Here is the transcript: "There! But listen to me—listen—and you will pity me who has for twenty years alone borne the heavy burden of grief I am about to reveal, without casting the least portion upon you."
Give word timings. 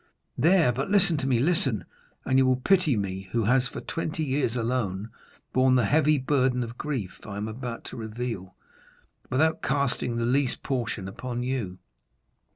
"There! 0.35 0.71
But 0.71 0.89
listen 0.89 1.17
to 1.17 1.27
me—listen—and 1.27 2.37
you 2.39 2.43
will 2.43 2.55
pity 2.55 2.97
me 2.97 3.29
who 3.33 3.43
has 3.43 3.67
for 3.67 3.81
twenty 3.81 4.23
years 4.23 4.55
alone 4.55 5.11
borne 5.53 5.75
the 5.75 5.85
heavy 5.85 6.17
burden 6.17 6.63
of 6.63 6.75
grief 6.75 7.19
I 7.23 7.37
am 7.37 7.47
about 7.47 7.83
to 7.83 7.97
reveal, 7.97 8.55
without 9.29 9.61
casting 9.61 10.15
the 10.15 10.25
least 10.25 10.63
portion 10.63 11.07
upon 11.07 11.43
you." 11.43 11.77